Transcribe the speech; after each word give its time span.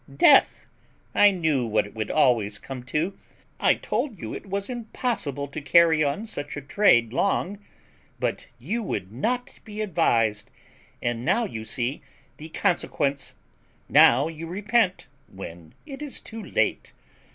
DEATH. 0.11 0.65
I 1.13 1.29
knew 1.29 1.63
what 1.63 1.85
it 1.85 1.93
would 1.93 2.09
always 2.09 2.57
come 2.57 2.81
to. 2.85 3.15
I 3.59 3.75
told 3.75 4.17
you 4.19 4.33
it 4.33 4.47
was 4.47 4.67
impossible 4.67 5.47
to 5.49 5.61
carry 5.61 6.03
on 6.03 6.25
such 6.25 6.57
a 6.57 6.61
trade 6.61 7.13
long; 7.13 7.59
but 8.19 8.47
you 8.57 8.81
would 8.81 9.11
not 9.11 9.59
be 9.63 9.79
advised, 9.79 10.49
and 11.03 11.23
now 11.23 11.45
you 11.45 11.65
see 11.65 12.01
the 12.37 12.49
consequence 12.49 13.35
now 13.87 14.27
you 14.27 14.47
repent 14.47 15.05
when 15.31 15.75
it 15.85 16.01
is 16.01 16.19
too 16.19 16.41
late. 16.43 16.93